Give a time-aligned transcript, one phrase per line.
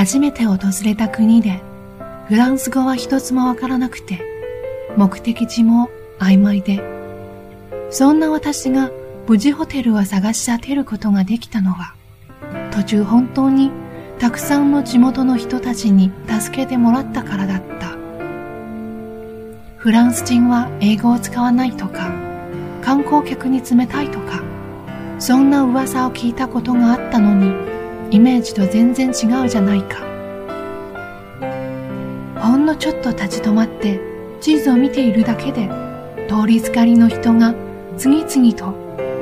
[0.00, 1.60] 初めて訪れた国で
[2.26, 4.18] フランス語は一つもわからなくて
[4.96, 6.80] 目的地も曖昧で
[7.90, 8.90] そんな私が
[9.28, 11.94] 無事ホテルを探し当てることができたのは
[12.70, 13.70] 途中本当に
[14.18, 17.90] たくさんの地元の人たちに助けてもらったからだった。
[19.76, 22.10] フランス人は英語を使わないとか
[22.80, 24.42] 観光客に冷たいとか
[25.18, 27.79] そんな噂を聞いたことがあったのに
[28.10, 29.98] イメージと全然違うじゃないか。
[32.40, 34.00] ほんのちょっと立ち止まって
[34.40, 35.68] 地図を見ているだけで
[36.28, 37.54] 通りすがりの人が
[37.96, 38.74] 次々と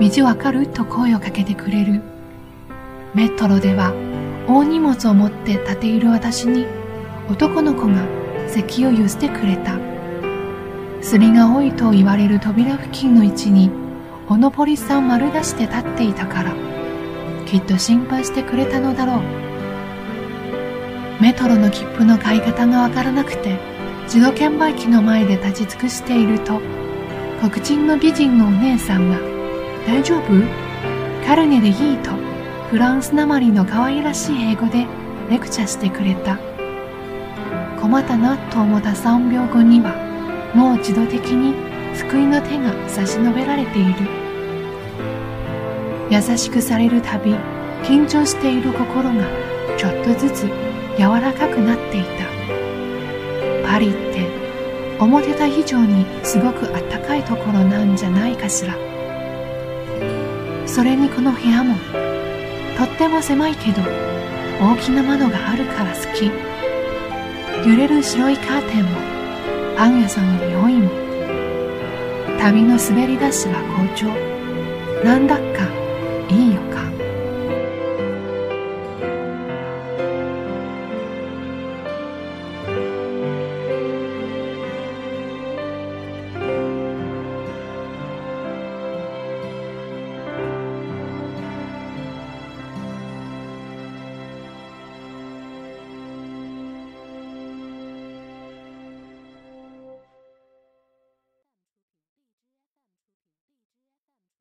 [0.00, 2.02] 道わかると声をかけてくれる。
[3.14, 3.92] メトロでは
[4.46, 6.66] 大荷物を持って立ている私に
[7.28, 8.06] 男の子が
[8.46, 9.78] 席を譲ってくれた。
[11.02, 13.70] すりが多いと言われる扉付近の位置に
[14.28, 16.75] オノポリスさん丸出して立っていたから
[17.46, 19.22] きっと心配してくれたのだろう。
[21.22, 23.58] メトロの切符の買い方がわからなくて
[24.04, 26.60] 自動券売機の前で立ち尽くしていると
[27.40, 29.18] 黒人の美人のお姉さんが
[29.88, 30.24] 「大丈夫？
[31.26, 31.74] カルネでいい」
[32.04, 32.10] と
[32.70, 34.86] フランスなまりの可愛らしい英語で
[35.30, 36.38] レクチャーしてくれた。
[37.80, 39.94] 困ったなと思った3秒後には
[40.54, 41.54] もう自動的に
[41.94, 44.25] 救いの手が差し伸べられている。
[46.08, 47.34] 優しくされるたび
[47.82, 49.24] 緊張している心が
[49.76, 50.42] ちょっとずつ
[50.96, 52.26] 柔らかくなっていた。
[53.68, 54.26] パリって
[54.98, 58.74] 思ってた以上にすごくあったかいところなんじゃないかしら。
[60.66, 61.74] それにこの部屋も
[62.78, 63.82] とっても狭いけど
[64.60, 66.30] 大きな窓があるから好き。
[67.68, 68.90] 揺れる白いカーテンも
[69.76, 70.90] パン屋さんの匂いも。
[72.38, 74.06] 旅の滑り出しは好調。
[75.04, 75.85] なんだか
[76.28, 76.85] いいのか。